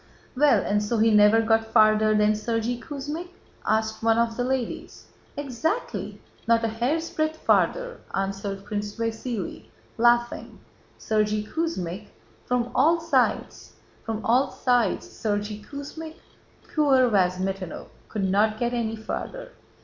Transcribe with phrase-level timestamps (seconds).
[0.35, 3.35] "Well, and so he never got farther than: 'Sergéy Kuzmích'?"
[3.67, 5.05] asked one of the ladies.
[5.37, 9.65] "Exactly, not a hair's breadth farther," answered Prince Vasíli,
[9.99, 10.57] laughing,
[10.97, 12.07] "'Sergéy Kuzmích...
[12.47, 13.73] From all sides...
[14.03, 15.07] From all sides...
[15.07, 16.15] Sergéy Kuzmích...'
[16.75, 19.51] Poor Vyazmítinov could not get any farther!